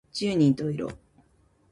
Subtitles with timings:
[0.11, 0.95] 十人十色